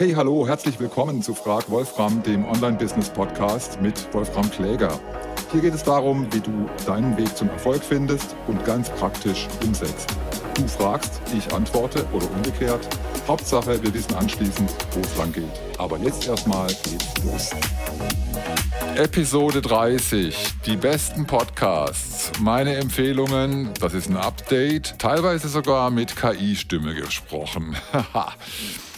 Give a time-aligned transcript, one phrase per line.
[0.00, 4.98] Hey, hallo, herzlich willkommen zu Frag Wolfram, dem Online-Business-Podcast mit Wolfram Kläger.
[5.52, 10.16] Hier geht es darum, wie du deinen Weg zum Erfolg findest und ganz praktisch umsetzt.
[10.54, 12.88] Du fragst, ich antworte oder umgekehrt.
[13.28, 15.44] Hauptsache, wir wissen anschließend, wo es lang geht.
[15.76, 17.50] Aber jetzt erstmal geht's los.
[18.96, 26.94] Episode 30, die besten Podcasts, meine Empfehlungen, das ist ein Update, teilweise sogar mit KI-Stimme
[26.94, 27.76] gesprochen.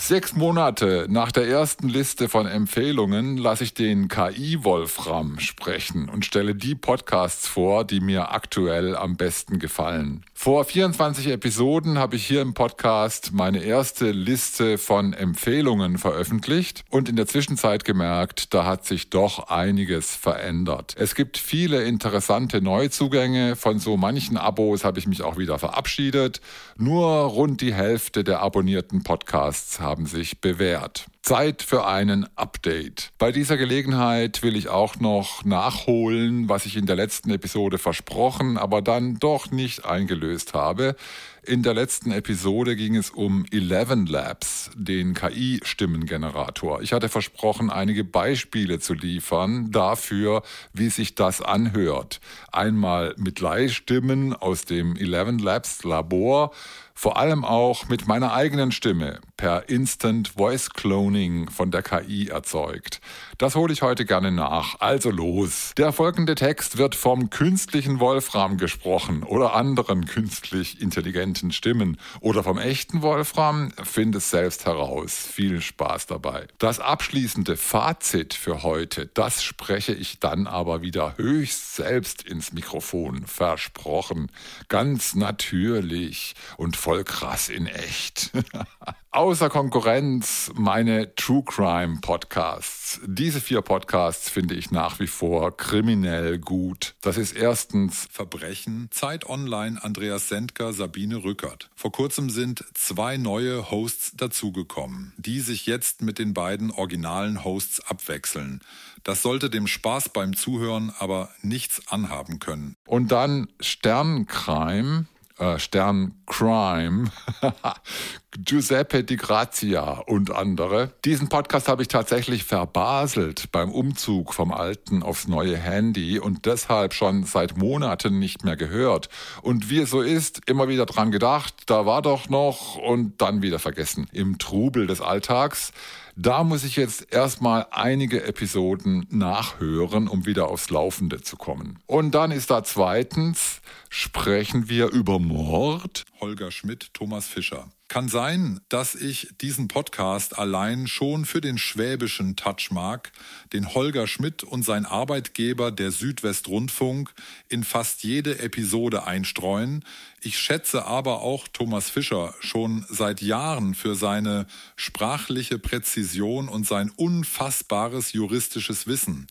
[0.04, 6.56] Sechs Monate nach der ersten Liste von Empfehlungen lasse ich den KI-Wolfram sprechen und stelle
[6.56, 10.24] die Podcasts vor, die mir aktuell am besten gefallen.
[10.34, 17.08] Vor 24 Episoden habe ich hier im Podcast meine erste Liste von Empfehlungen veröffentlicht und
[17.08, 20.96] in der Zwischenzeit gemerkt, da hat sich doch einiges verändert.
[20.98, 26.40] Es gibt viele interessante Neuzugänge, von so manchen Abos habe ich mich auch wieder verabschiedet.
[26.76, 31.04] Nur rund die Hälfte der abonnierten Podcasts haben haben sich bewährt.
[31.20, 33.10] Zeit für einen Update.
[33.18, 38.56] Bei dieser Gelegenheit will ich auch noch nachholen, was ich in der letzten Episode versprochen,
[38.56, 40.96] aber dann doch nicht eingelöst habe.
[41.44, 46.80] In der letzten Episode ging es um Eleven Labs, den KI-Stimmengenerator.
[46.80, 52.20] Ich hatte versprochen, einige Beispiele zu liefern dafür, wie sich das anhört.
[52.50, 56.52] Einmal mit Leihstimmen aus dem Eleven Labs Labor,
[56.94, 63.00] vor allem auch mit meiner eigenen Stimme per Instant Voice Cloning von der KI erzeugt.
[63.38, 64.78] Das hole ich heute gerne nach.
[64.78, 65.72] Also los.
[65.76, 72.58] Der folgende Text wird vom künstlichen Wolfram gesprochen oder anderen künstlich intelligenten Stimmen oder vom
[72.58, 73.72] echten Wolfram.
[73.82, 75.16] Find es selbst heraus.
[75.16, 76.46] Viel Spaß dabei.
[76.58, 83.26] Das abschließende Fazit für heute, das spreche ich dann aber wieder höchst selbst ins Mikrofon.
[83.26, 84.30] Versprochen.
[84.68, 88.32] Ganz natürlich und voll krass in echt.
[89.12, 92.98] Außer Konkurrenz meine True Crime Podcasts.
[93.06, 96.96] Diese vier Podcasts finde ich nach wie vor kriminell gut.
[97.00, 101.70] Das ist erstens Verbrechen, Zeit Online, Andreas Sendker, Sabine Rückert.
[101.76, 107.78] Vor kurzem sind zwei neue Hosts dazugekommen, die sich jetzt mit den beiden originalen Hosts
[107.86, 108.60] abwechseln.
[109.04, 112.76] Das sollte dem Spaß beim Zuhören aber nichts anhaben können.
[112.86, 115.06] Und dann Sterncrime
[115.38, 117.10] äh, Stern Crime,
[118.38, 120.92] Giuseppe Di Grazia und andere.
[121.04, 126.94] Diesen Podcast habe ich tatsächlich verbaselt beim Umzug vom alten aufs neue Handy und deshalb
[126.94, 129.08] schon seit Monaten nicht mehr gehört.
[129.42, 133.42] Und wie es so ist, immer wieder dran gedacht, da war doch noch und dann
[133.42, 134.06] wieder vergessen.
[134.12, 135.72] Im Trubel des Alltags
[136.16, 141.78] da muss ich jetzt erstmal einige Episoden nachhören, um wieder aufs Laufende zu kommen.
[141.86, 146.04] Und dann ist da zweitens, sprechen wir über Mord?
[146.20, 147.68] Holger Schmidt, Thomas Fischer.
[147.88, 153.12] Kann sein, dass ich diesen Podcast allein schon für den schwäbischen Touch mag,
[153.52, 157.12] den Holger Schmidt und sein Arbeitgeber der Südwestrundfunk
[157.50, 159.84] in fast jede Episode einstreuen.
[160.24, 164.46] Ich schätze aber auch Thomas Fischer schon seit Jahren für seine
[164.76, 169.26] sprachliche Präzision und sein unfassbares juristisches Wissen.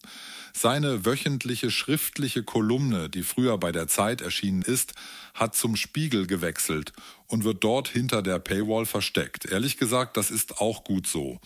[0.52, 4.94] Seine wöchentliche schriftliche Kolumne, die früher bei der Zeit erschienen ist,
[5.34, 6.92] hat zum Spiegel gewechselt
[7.28, 9.46] und wird dort hinter der Paywall versteckt.
[9.46, 11.40] Ehrlich gesagt, das ist auch gut so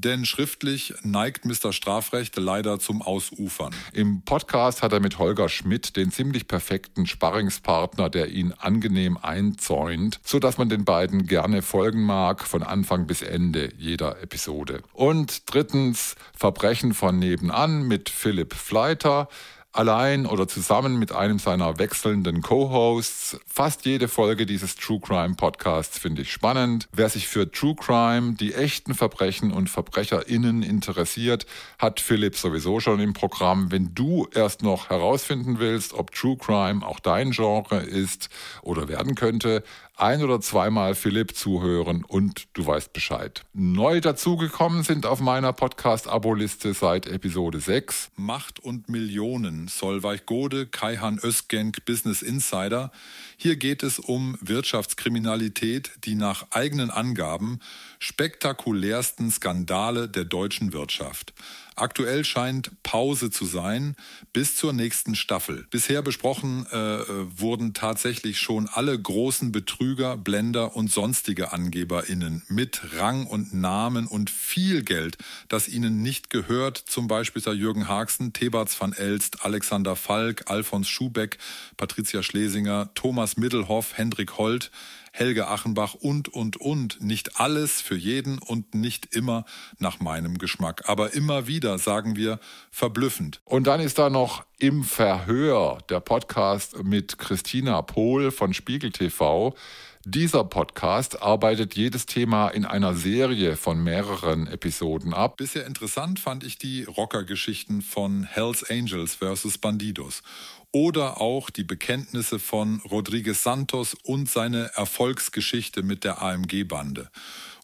[0.00, 1.72] denn schriftlich neigt Mr.
[1.72, 3.74] Strafrecht leider zum Ausufern.
[3.92, 10.20] Im Podcast hat er mit Holger Schmidt den ziemlich perfekten Sparringspartner, der ihn angenehm einzäunt,
[10.22, 14.82] sodass man den beiden gerne folgen mag, von Anfang bis Ende jeder Episode.
[14.92, 19.28] Und drittens Verbrechen von nebenan mit Philipp Fleiter
[19.72, 23.38] allein oder zusammen mit einem seiner wechselnden Co-Hosts.
[23.46, 26.88] Fast jede Folge dieses True Crime Podcasts finde ich spannend.
[26.92, 31.46] Wer sich für True Crime, die echten Verbrechen und VerbrecherInnen interessiert,
[31.78, 33.70] hat Philipp sowieso schon im Programm.
[33.70, 38.30] Wenn du erst noch herausfinden willst, ob True Crime auch dein Genre ist
[38.62, 39.62] oder werden könnte,
[40.00, 43.44] ein oder zweimal Philipp zuhören und du weißt Bescheid.
[43.52, 51.18] Neu dazugekommen sind auf meiner Podcast-Abo-Liste seit Episode 6 Macht und Millionen, Solveig Gode, Kaihan
[51.22, 52.92] Özgenk, Business Insider.
[53.36, 57.58] Hier geht es um Wirtschaftskriminalität, die nach eigenen Angaben
[57.98, 61.34] spektakulärsten Skandale der deutschen Wirtschaft.
[61.80, 63.96] Aktuell scheint Pause zu sein
[64.32, 65.66] bis zur nächsten Staffel.
[65.70, 66.76] Bisher besprochen äh,
[67.40, 74.30] wurden tatsächlich schon alle großen Betrüger, Blender und sonstige AngeberInnen mit Rang und Namen und
[74.30, 75.16] viel Geld,
[75.48, 81.38] das ihnen nicht gehört, zum Beispiel Jürgen Haxen, Thebats van Elst, Alexander Falk, Alfons Schubeck,
[81.76, 84.70] Patricia Schlesinger, Thomas Middelhoff, Hendrik Holt,
[85.12, 87.00] Helge Achenbach und, und, und.
[87.00, 89.44] Nicht alles für jeden und nicht immer
[89.78, 90.84] nach meinem Geschmack.
[90.86, 92.38] Aber immer wieder sagen wir
[92.70, 93.40] verblüffend.
[93.44, 99.54] Und dann ist da noch im Verhör der Podcast mit Christina Pohl von Spiegel TV.
[100.04, 105.36] Dieser Podcast arbeitet jedes Thema in einer Serie von mehreren Episoden ab.
[105.36, 109.58] Bisher interessant fand ich die Rockergeschichten von Hells Angels vs.
[109.58, 110.22] Bandidos
[110.72, 117.10] oder auch die Bekenntnisse von Rodriguez Santos und seine Erfolgsgeschichte mit der AMG-Bande.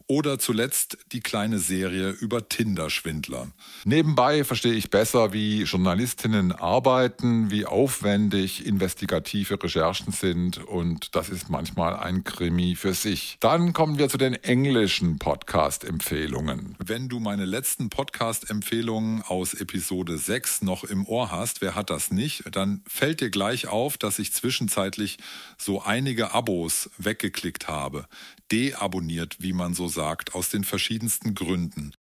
[0.07, 3.49] Oder zuletzt die kleine Serie über Tinder-Schwindler.
[3.87, 11.49] Nebenbei verstehe ich besser, wie Journalistinnen arbeiten, wie aufwendig investigative Recherchen sind und das ist
[11.49, 13.39] manchmal ein Krimi für sich.
[13.41, 16.77] Dann kommen wir zu den englischen Podcast-Empfehlungen.
[16.85, 22.11] Wenn du meine letzten Podcast-Empfehlungen aus Episode 6 noch im Ohr hast, wer hat das
[22.11, 25.17] nicht, dann fällt dir gleich auf, dass ich zwischenzeitlich
[25.57, 28.07] so einige Abos weggeklickt habe
[28.53, 31.95] deabonniert, wie man so sagt, aus den verschiedensten Gründen.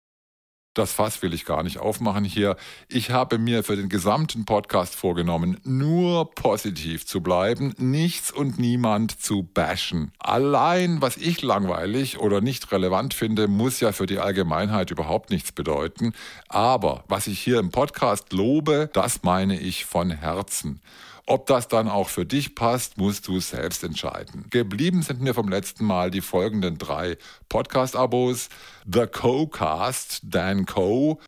[0.75, 2.57] Das Fass will ich gar nicht aufmachen hier.
[2.89, 9.21] Ich habe mir für den gesamten Podcast vorgenommen, nur positiv zu bleiben, nichts und niemand
[9.21, 10.13] zu bashen.
[10.19, 15.53] Allein, was ich langweilig oder nicht relevant finde, muss ja für die Allgemeinheit überhaupt nichts
[15.53, 16.15] bedeuten.
[16.49, 20.81] Aber was ich hier im Podcast lobe, das meine ich von Herzen.
[21.27, 24.47] Ob das dann auch für dich passt, musst du selbst entscheiden.
[24.51, 27.17] Geblieben sind mir vom letzten Mal die folgenden drei
[27.49, 28.49] Podcast-Abos.
[28.93, 31.21] The Co-Cast, Dan Co.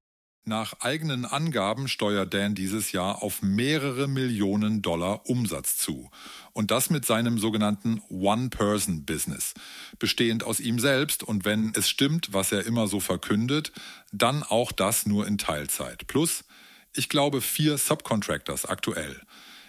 [0.47, 6.11] Nach eigenen Angaben steuert Dan dieses Jahr auf mehrere Millionen Dollar Umsatz zu.
[6.53, 9.55] Und das mit seinem sogenannten One-Person-Business,
[9.99, 13.73] bestehend aus ihm selbst und wenn es stimmt, was er immer so verkündet,
[14.13, 16.07] dann auch das nur in Teilzeit.
[16.09, 16.45] Plus,
[16.95, 19.23] ich glaube, vier Subcontractors aktuell.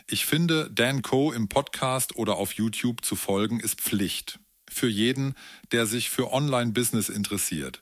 [0.08, 1.32] Ich finde, Dan Co.
[1.32, 4.40] im Podcast oder auf YouTube zu folgen ist Pflicht.
[4.70, 5.34] Für jeden,
[5.72, 7.82] der sich für Online-Business interessiert.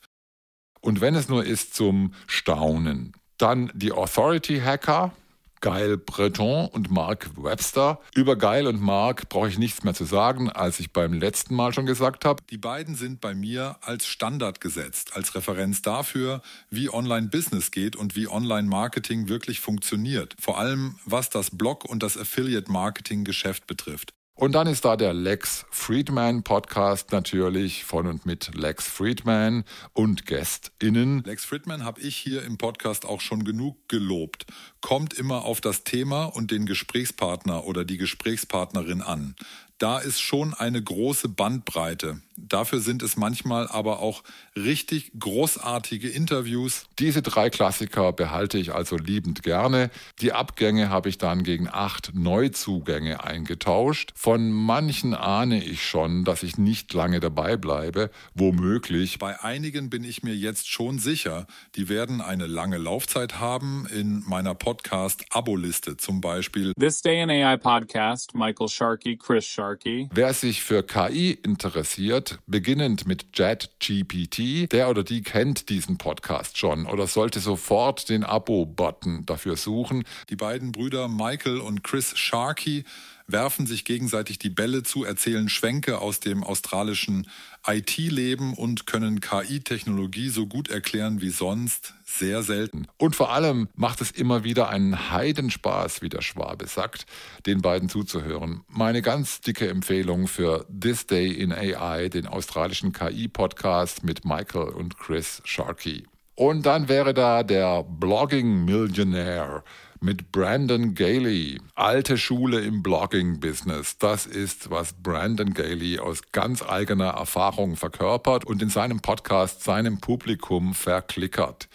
[0.79, 3.13] Und wenn es nur ist zum Staunen.
[3.37, 5.13] Dann die Authority Hacker,
[5.63, 8.01] Geil Breton und Mark Webster.
[8.13, 11.73] Über Geil und Mark brauche ich nichts mehr zu sagen, als ich beim letzten Mal
[11.73, 12.43] schon gesagt habe.
[12.49, 18.17] Die beiden sind bei mir als Standard gesetzt, als Referenz dafür, wie Online-Business geht und
[18.17, 20.35] wie Online-Marketing wirklich funktioniert.
[20.37, 24.13] Vor allem was das Blog und das Affiliate-Marketing-Geschäft betrifft.
[24.35, 29.63] Und dann ist da der Lex Friedman Podcast natürlich von und mit Lex Friedman
[29.93, 31.23] und GästInnen.
[31.23, 34.47] Lex Friedman habe ich hier im Podcast auch schon genug gelobt.
[34.81, 39.35] Kommt immer auf das Thema und den Gesprächspartner oder die Gesprächspartnerin an
[39.83, 42.21] da ist schon eine große Bandbreite.
[42.37, 44.23] Dafür sind es manchmal aber auch
[44.55, 46.85] richtig großartige Interviews.
[46.99, 49.89] Diese drei Klassiker behalte ich also liebend gerne.
[50.21, 54.11] Die Abgänge habe ich dann gegen acht Neuzugänge eingetauscht.
[54.15, 59.19] Von manchen ahne ich schon, dass ich nicht lange dabei bleibe, womöglich.
[59.19, 63.85] Bei einigen bin ich mir jetzt schon sicher, die werden eine lange Laufzeit haben.
[63.93, 66.73] In meiner Podcast-Abo-Liste zum Beispiel.
[66.79, 69.63] This Day in AI Podcast, Michael Sharkey, Chris Sharkey.
[69.63, 70.09] Sharkey.
[70.13, 76.85] Wer sich für KI interessiert, beginnend mit JetGPT, der oder die kennt diesen Podcast schon
[76.85, 80.03] oder sollte sofort den Abo-Button dafür suchen.
[80.29, 82.83] Die beiden Brüder Michael und Chris Sharkey
[83.27, 87.27] werfen sich gegenseitig die Bälle zu, erzählen Schwenke aus dem australischen
[87.65, 92.87] IT-Leben und können KI-Technologie so gut erklären wie sonst sehr selten.
[92.97, 97.05] Und vor allem macht es immer wieder einen Heidenspaß, wie der Schwabe sagt,
[97.45, 98.61] den beiden zuzuhören.
[98.67, 104.97] Meine ganz dicke Empfehlung für This Day in AI, den australischen KI-Podcast mit Michael und
[104.97, 106.05] Chris Sharkey.
[106.35, 109.63] Und dann wäre da der Blogging Millionaire
[110.03, 111.61] mit Brandon Gailey.
[111.75, 113.97] Alte Schule im Blogging-Business.
[113.97, 120.01] Das ist, was Brandon Gailey aus ganz eigener Erfahrung verkörpert und in seinem Podcast seinem
[120.01, 121.69] Publikum verklickert.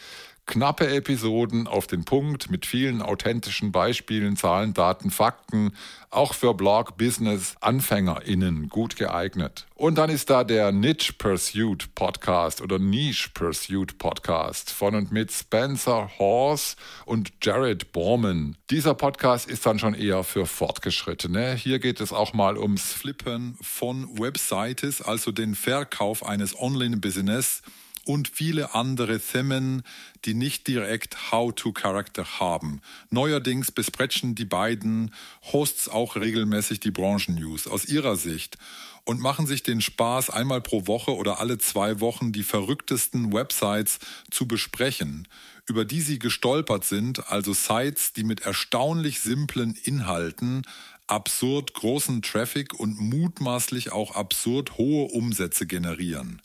[0.49, 5.73] Knappe Episoden auf den Punkt mit vielen authentischen Beispielen, Zahlen, Daten, Fakten,
[6.09, 9.67] auch für Blog Business AnfängerInnen gut geeignet.
[9.75, 15.31] Und dann ist da der Niche Pursuit Podcast oder Niche Pursuit Podcast von und mit
[15.31, 18.57] Spencer Horse und Jared Borman.
[18.71, 21.57] Dieser Podcast ist dann schon eher für Fortgeschrittene.
[21.57, 27.61] Hier geht es auch mal ums Flippen von Websites, also den Verkauf eines Online-Business
[28.09, 29.83] und viele andere Themen,
[30.25, 32.81] die nicht direkt How-to-Charakter haben.
[33.11, 35.15] Neuerdings besprechen die beiden
[35.53, 38.57] Hosts auch regelmäßig die Branchennews aus ihrer Sicht
[39.05, 43.99] und machen sich den Spaß, einmal pro Woche oder alle zwei Wochen die verrücktesten Websites
[44.31, 45.29] zu besprechen,
[45.67, 50.63] über die sie gestolpert sind, also Sites, die mit erstaunlich simplen Inhalten
[51.09, 56.41] absurd großen Traffic und mutmaßlich auch absurd hohe Umsätze generieren.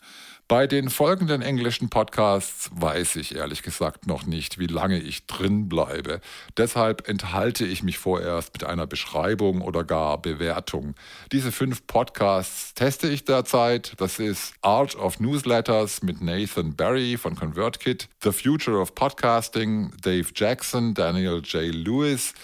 [0.46, 5.70] Bei den folgenden englischen Podcasts weiß ich ehrlich gesagt noch nicht, wie lange ich drin
[5.70, 6.20] bleibe.
[6.58, 10.96] Deshalb enthalte ich mich vorerst mit einer Beschreibung oder gar Bewertung.
[11.32, 13.94] Diese fünf Podcasts teste ich derzeit.
[13.96, 20.28] Das ist Art of Newsletters mit Nathan Barry von ConvertKit, The Future of Podcasting, Dave
[20.34, 21.74] Jackson, Daniel J.
[21.74, 22.34] Lewis,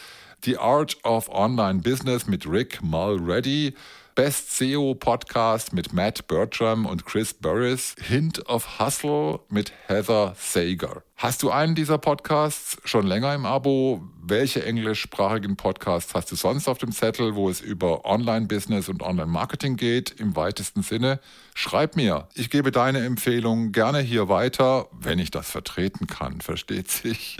[0.42, 3.74] The Art of Online Business mit Rick Mulready,
[4.14, 11.02] Best SEO Podcast mit Matt Bertram und Chris Burris, Hint of Hustle mit Heather Sager.
[11.16, 14.02] Hast du einen dieser Podcasts schon länger im Abo?
[14.22, 19.76] Welche englischsprachigen Podcasts hast du sonst auf dem Zettel, wo es über Online-Business und Online-Marketing
[19.76, 21.20] geht, im weitesten Sinne?
[21.54, 22.28] Schreib mir.
[22.34, 27.36] Ich gebe deine Empfehlung gerne hier weiter, wenn ich das vertreten kann, versteht sich.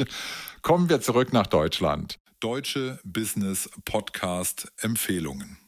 [0.63, 2.19] Kommen wir zurück nach Deutschland.
[2.41, 5.60] Deutsche Business Podcast Empfehlungen.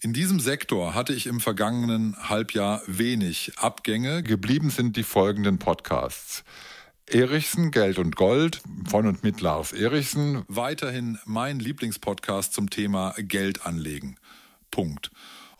[0.00, 4.22] In diesem Sektor hatte ich im vergangenen Halbjahr wenig Abgänge.
[4.22, 6.44] Geblieben sind die folgenden Podcasts.
[7.10, 10.44] Erichsen, Geld und Gold von und mit Lars Erichsen.
[10.46, 14.14] Weiterhin mein Lieblingspodcast zum Thema Geld anlegen.
[14.70, 15.10] Punkt.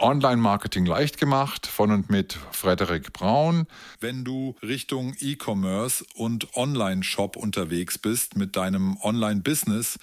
[0.01, 3.67] Online-Marketing leicht gemacht von und mit Frederik Braun.
[3.99, 9.99] Wenn du Richtung E-Commerce und Online-Shop unterwegs bist mit deinem Online-Business,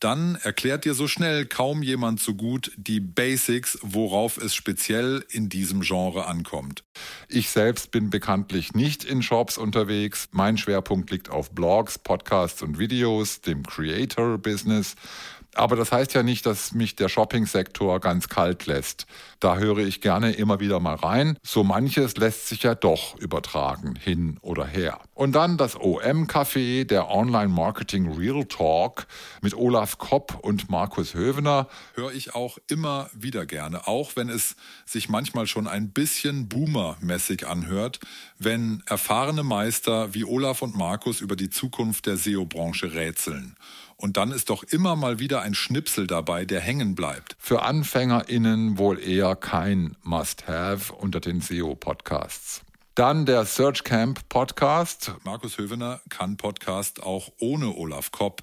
[0.00, 5.48] dann erklärt dir so schnell kaum jemand so gut die Basics, worauf es speziell in
[5.48, 6.84] diesem Genre ankommt.
[7.28, 10.28] Ich selbst bin bekanntlich nicht in Shops unterwegs.
[10.32, 14.94] Mein Schwerpunkt liegt auf Blogs, Podcasts und Videos, dem Creator-Business.
[15.56, 19.06] Aber das heißt ja nicht, dass mich der Shopping-Sektor ganz kalt lässt.
[19.40, 21.38] Da höre ich gerne immer wieder mal rein.
[21.42, 25.00] So manches lässt sich ja doch übertragen, hin oder her.
[25.14, 29.06] Und dann das OM-Café, der Online-Marketing Real Talk
[29.42, 34.56] mit Olaf Kopp und Markus Hövener, höre ich auch immer wieder gerne, auch wenn es
[34.86, 38.00] sich manchmal schon ein bisschen boomermäßig anhört,
[38.38, 43.56] wenn erfahrene Meister wie Olaf und Markus über die Zukunft der SEO-Branche rätseln.
[43.96, 47.36] Und dann ist doch immer mal wieder ein Schnipsel dabei, der hängen bleibt.
[47.38, 52.62] Für AnfängerInnen wohl eher kein Must-Have unter den SEO-Podcasts.
[52.94, 55.14] Dann der Search Camp Podcast.
[55.24, 58.42] Markus Hövener kann Podcast auch ohne Olaf Kopp.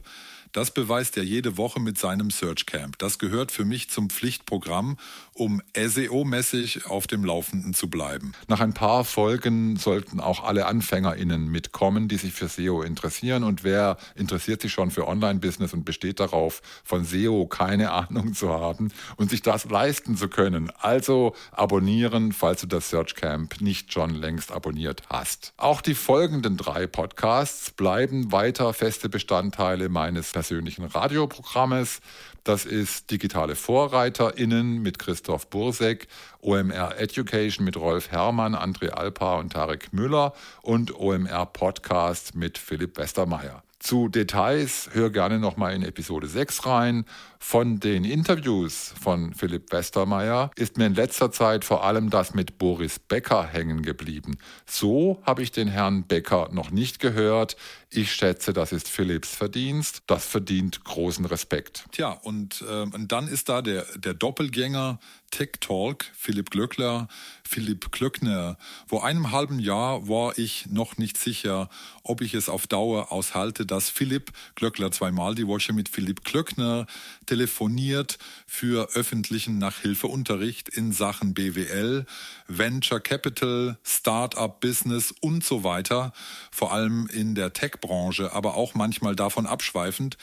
[0.51, 2.97] Das beweist er jede Woche mit seinem Search Camp.
[2.97, 4.97] Das gehört für mich zum Pflichtprogramm,
[5.41, 8.33] um SEO-mäßig auf dem Laufenden zu bleiben.
[8.47, 13.43] Nach ein paar Folgen sollten auch alle AnfängerInnen mitkommen, die sich für SEO interessieren.
[13.43, 18.49] Und wer interessiert sich schon für Online-Business und besteht darauf, von SEO keine Ahnung zu
[18.49, 20.71] haben und sich das leisten zu können?
[20.77, 25.53] Also abonnieren, falls du das Search Camp nicht schon längst abonniert hast.
[25.57, 31.99] Auch die folgenden drei Podcasts bleiben weiter feste Bestandteile meines persönlichen Radioprogrammes.
[32.43, 36.07] Das ist Digitale VorreiterInnen mit Christoph Bursek,
[36.41, 40.33] OMR Education mit Rolf Herrmann, André Alpa und Tarek Müller
[40.63, 43.61] und OMR Podcast mit Philipp Westermeier.
[43.77, 47.05] Zu Details hör gerne nochmal in Episode 6 rein.
[47.43, 52.59] Von den Interviews von Philipp Westermeier ist mir in letzter Zeit vor allem das mit
[52.59, 54.37] Boris Becker hängen geblieben.
[54.67, 57.57] So habe ich den Herrn Becker noch nicht gehört.
[57.89, 60.03] Ich schätze, das ist Philipps Verdienst.
[60.07, 61.85] Das verdient großen Respekt.
[61.91, 64.99] Tja, und, äh, und dann ist da der, der Doppelgänger
[65.31, 67.07] Tech Talk, Philipp Glöckler,
[67.43, 68.57] Philipp Klöckner.
[68.85, 71.69] Vor einem halben Jahr war ich noch nicht sicher,
[72.03, 76.85] ob ich es auf Dauer aushalte, dass Philipp Glöckler zweimal die Woche mit Philipp Klöckner
[77.31, 82.05] telefoniert für öffentlichen Nachhilfeunterricht in Sachen BWL,
[82.49, 86.11] Venture Capital, Startup Business und so weiter,
[86.51, 90.17] vor allem in der Tech-Branche, aber auch manchmal davon abschweifend.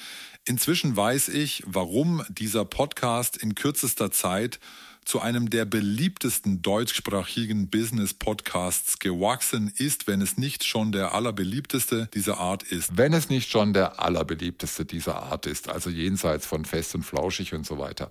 [0.45, 4.61] Inzwischen weiß ich, warum dieser Podcast in kürzester Zeit
[5.09, 12.37] zu einem der beliebtesten deutschsprachigen Business-Podcasts gewachsen ist, wenn es nicht schon der allerbeliebteste dieser
[12.37, 12.99] Art ist.
[12.99, 17.55] Wenn es nicht schon der allerbeliebteste dieser Art ist, also jenseits von fest und flauschig
[17.55, 18.11] und so weiter.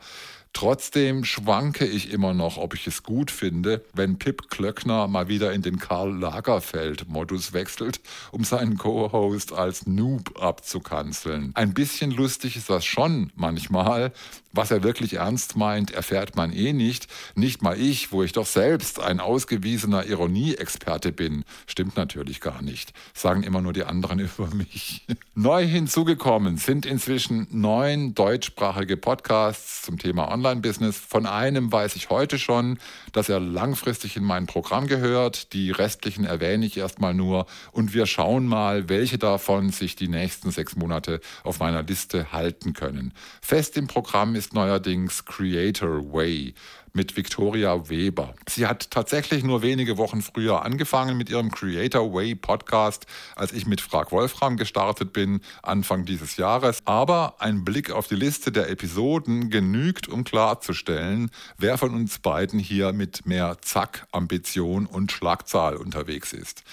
[0.54, 5.54] Trotzdem schwanke ich immer noch, ob ich es gut finde, wenn Pip Klöckner mal wieder
[5.54, 8.00] in den Karl Lagerfeld-Modus wechselt,
[8.32, 11.52] um seinen Co-Host als Noob abzukanzeln.
[11.54, 14.14] Ein bisschen lustig ist das schon manchmal,
[14.58, 17.06] Was er wirklich ernst meint, erfährt man eh nicht.
[17.36, 21.44] Nicht mal ich, wo ich doch selbst ein ausgewiesener Ironie-Experte bin.
[21.68, 22.92] Stimmt natürlich gar nicht.
[23.14, 25.06] Sagen immer nur die anderen über mich.
[25.36, 30.98] Neu hinzugekommen sind inzwischen neun deutschsprachige Podcasts zum Thema Online-Business.
[30.98, 32.80] Von einem weiß ich heute schon,
[33.12, 35.54] dass er langfristig in mein Programm gehört.
[35.54, 40.50] Die restlichen erwähne ich erstmal nur und wir schauen mal, welche davon sich die nächsten
[40.50, 43.14] sechs Monate auf meiner Liste halten können.
[43.40, 46.54] Fest im Programm ist neuerdings Creator Way
[46.94, 48.34] mit Victoria Weber.
[48.50, 53.68] Sie hat tatsächlich nur wenige Wochen früher angefangen mit ihrem Creator Way Podcast, als ich
[53.68, 56.80] mit Frag Wolfram gestartet bin, Anfang dieses Jahres.
[56.86, 62.60] Aber ein Blick auf die Liste der Episoden genügt, um klarzustellen, wer von uns beiden
[62.60, 66.64] hier mit mehr Zack, Ambition und Schlagzahl unterwegs ist.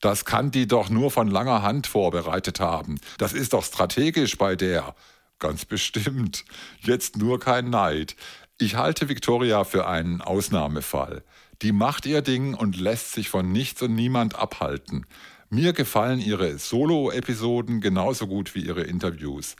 [0.00, 3.00] Das kann die doch nur von langer Hand vorbereitet haben.
[3.18, 4.94] Das ist doch strategisch bei der.
[5.42, 6.44] Ganz bestimmt.
[6.82, 8.14] Jetzt nur kein Neid.
[8.60, 11.24] Ich halte Victoria für einen Ausnahmefall.
[11.62, 15.04] Die macht ihr Ding und lässt sich von nichts und niemand abhalten.
[15.50, 19.56] Mir gefallen ihre Solo-Episoden genauso gut wie ihre Interviews.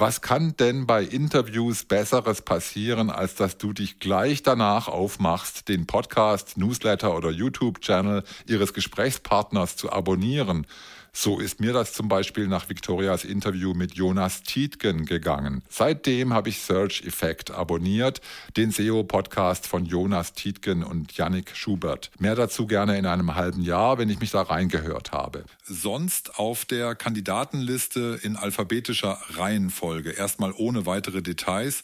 [0.00, 5.86] Was kann denn bei Interviews Besseres passieren, als dass du dich gleich danach aufmachst, den
[5.86, 10.66] Podcast, Newsletter oder YouTube-Channel ihres Gesprächspartners zu abonnieren?
[11.12, 15.62] So ist mir das zum Beispiel nach Victorias Interview mit Jonas Tietgen gegangen.
[15.68, 18.20] Seitdem habe ich Search Effect abonniert,
[18.56, 22.10] den SEO-Podcast von Jonas Tietgen und Yannick Schubert.
[22.18, 25.44] Mehr dazu gerne in einem halben Jahr, wenn ich mich da reingehört habe.
[25.64, 31.82] Sonst auf der Kandidatenliste in alphabetischer Reihenfolge, erstmal ohne weitere Details.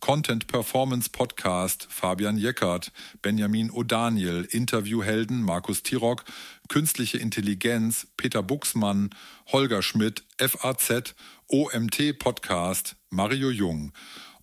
[0.00, 6.24] Content Performance Podcast Fabian Jeckert, Benjamin O'Daniel, Interviewhelden Markus Tirock,
[6.68, 9.10] Künstliche Intelligenz Peter Buxmann,
[9.50, 11.14] Holger Schmidt, FAZ,
[11.48, 13.92] OMT Podcast Mario Jung,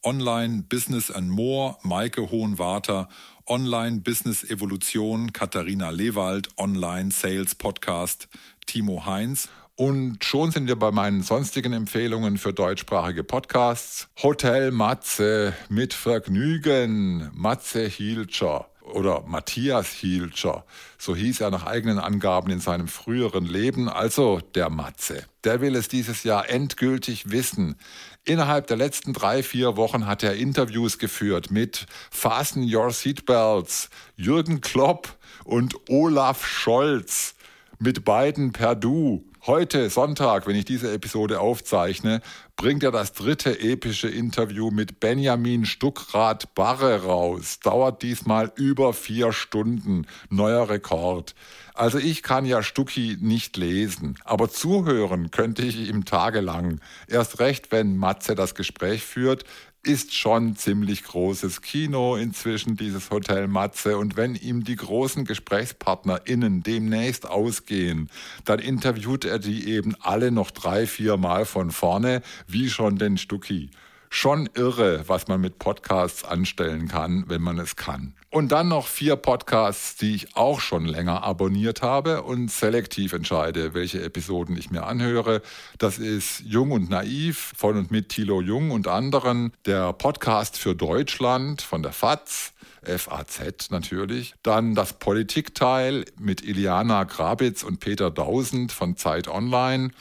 [0.04, 3.08] Online Business and More Maike Hohenwarter,
[3.46, 8.28] Online Business Evolution Katharina Lewald, Online Sales Podcast
[8.68, 14.08] Timo Heinz und schon sind wir bei meinen sonstigen Empfehlungen für deutschsprachige Podcasts.
[14.24, 20.64] Hotel Matze mit Vergnügen, Matze Hielscher oder Matthias Hielscher,
[20.98, 25.26] so hieß er nach eigenen Angaben in seinem früheren Leben, also der Matze.
[25.44, 27.76] Der will es dieses Jahr endgültig wissen.
[28.24, 34.62] Innerhalb der letzten drei, vier Wochen hat er Interviews geführt mit Fasten Your Seatbelts, Jürgen
[34.62, 37.36] Klopp und Olaf Scholz.
[37.78, 39.26] Mit beiden per Du.
[39.48, 42.22] Heute, Sonntag, wenn ich diese Episode aufzeichne,
[42.56, 47.60] bringt er das dritte epische Interview mit Benjamin Stuckrad-Barre raus.
[47.60, 50.08] Dauert diesmal über vier Stunden.
[50.32, 51.36] Neuer Rekord.
[51.76, 56.82] Also ich kann ja Stucki nicht lesen, aber zuhören könnte ich ihm tagelang.
[57.08, 59.44] Erst recht, wenn Matze das Gespräch führt,
[59.86, 63.98] ist schon ziemlich großes Kino inzwischen, dieses Hotel Matze.
[63.98, 68.10] Und wenn ihm die großen GesprächspartnerInnen demnächst ausgehen,
[68.46, 73.18] dann interviewt er die eben alle noch drei, vier Mal von vorne, wie schon den
[73.18, 73.70] Stucki
[74.16, 78.14] schon irre, was man mit Podcasts anstellen kann, wenn man es kann.
[78.30, 83.74] Und dann noch vier Podcasts, die ich auch schon länger abonniert habe und selektiv entscheide,
[83.74, 85.42] welche Episoden ich mir anhöre.
[85.80, 90.76] Das ist Jung und Naiv von und mit Thilo Jung und anderen, der Podcast für
[90.76, 92.54] Deutschland von der FAZ.
[92.84, 94.36] FAZ natürlich.
[94.44, 99.92] Dann das Politikteil mit Iliana Grabitz und Peter Dausend von Zeit Online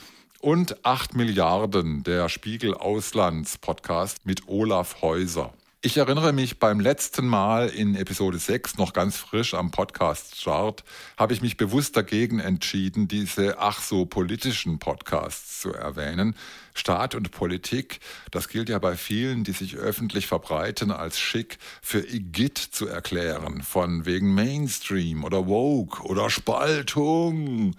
[0.45, 5.51] und 8 Milliarden, der Spiegel Auslands Podcast mit Olaf Häuser.
[5.81, 10.83] Ich erinnere mich beim letzten Mal in Episode 6, noch ganz frisch am Podcast-Chart,
[11.17, 16.35] habe ich mich bewusst dagegen entschieden, diese ach so politischen Podcasts zu erwähnen.
[16.75, 22.07] Staat und Politik, das gilt ja bei vielen, die sich öffentlich verbreiten, als schick für
[22.07, 27.75] Igitt zu erklären, von wegen Mainstream oder Woke oder Spaltung.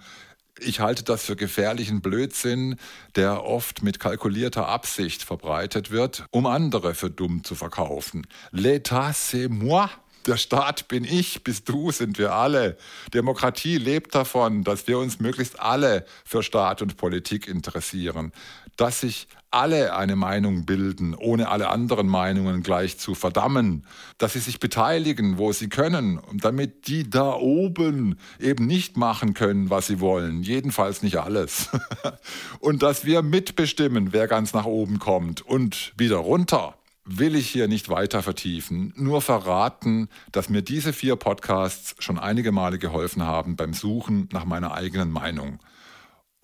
[0.59, 2.77] Ich halte das für gefährlichen Blödsinn,
[3.15, 8.25] der oft mit kalkulierter Absicht verbreitet wird, um andere für dumm zu verkaufen.
[8.51, 9.89] L'état c'est moi.
[10.25, 12.77] Der Staat bin ich, bist du, sind wir alle.
[13.13, 18.33] Demokratie lebt davon, dass wir uns möglichst alle für Staat und Politik interessieren,
[18.75, 23.85] dass sich alle eine Meinung bilden, ohne alle anderen Meinungen gleich zu verdammen,
[24.17, 29.69] dass sie sich beteiligen, wo sie können, damit die da oben eben nicht machen können,
[29.69, 31.69] was sie wollen, jedenfalls nicht alles.
[32.59, 36.75] und dass wir mitbestimmen, wer ganz nach oben kommt und wieder runter
[37.07, 42.51] will ich hier nicht weiter vertiefen, nur verraten, dass mir diese vier Podcasts schon einige
[42.51, 45.59] Male geholfen haben beim Suchen nach meiner eigenen Meinung.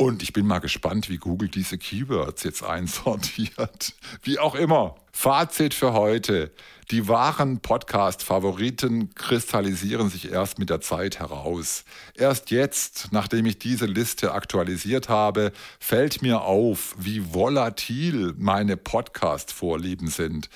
[0.03, 3.93] Und ich bin mal gespannt, wie Google diese Keywords jetzt einsortiert.
[4.21, 4.95] Wie auch immer.
[5.13, 6.51] Fazit für heute.
[6.91, 11.85] Die wahren Podcast-Favoriten kristallisieren sich erst mit der Zeit heraus.
[12.15, 20.09] Erst jetzt, nachdem ich diese Liste aktualisiert habe, fällt mir auf, wie volatil meine Podcast-Vorlieben
[20.09, 20.49] sind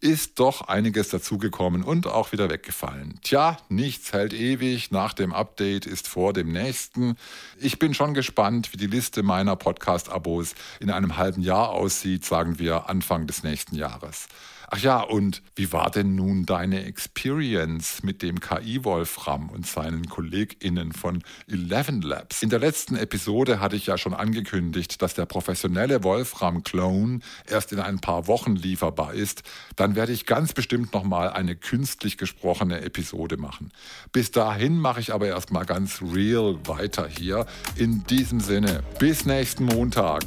[0.00, 3.18] ist doch einiges dazugekommen und auch wieder weggefallen.
[3.22, 7.16] Tja, nichts hält ewig, nach dem Update ist vor dem nächsten.
[7.58, 12.58] Ich bin schon gespannt, wie die Liste meiner Podcast-Abos in einem halben Jahr aussieht, sagen
[12.58, 14.28] wir Anfang des nächsten Jahres.
[14.70, 20.92] Ach ja, und wie war denn nun deine Experience mit dem KI-Wolfram und seinen KollegInnen
[20.92, 22.42] von Eleven Labs?
[22.42, 27.80] In der letzten Episode hatte ich ja schon angekündigt, dass der professionelle Wolfram-Clone erst in
[27.80, 29.42] ein paar Wochen lieferbar ist.
[29.76, 33.72] Dann werde ich ganz bestimmt nochmal eine künstlich gesprochene Episode machen.
[34.12, 37.46] Bis dahin mache ich aber erstmal ganz real weiter hier.
[37.76, 40.24] In diesem Sinne, bis nächsten Montag.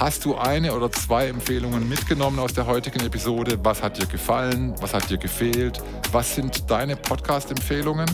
[0.00, 3.58] Hast du eine oder zwei Empfehlungen mitgenommen aus der heutigen Episode?
[3.82, 4.74] Hat dir gefallen?
[4.80, 5.82] Was hat dir gefehlt?
[6.12, 8.06] Was sind deine Podcast-Empfehlungen?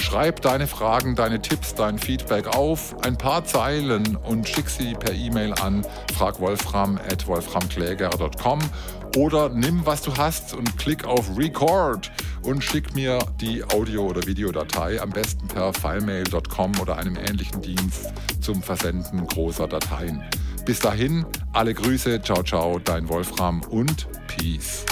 [0.00, 5.12] Schreib deine Fragen, deine Tipps, dein Feedback auf, ein paar Zeilen und schick sie per
[5.12, 8.58] E-Mail an fragwolfram.wolframkläger.com
[9.16, 14.24] oder nimm, was du hast und klick auf Record und schick mir die Audio- oder
[14.26, 20.22] Videodatei, am besten per filemail.com oder einem ähnlichen Dienst zum Versenden großer Dateien.
[20.64, 24.86] Bis dahin, alle Grüße, ciao, ciao, dein Wolfram und Peace.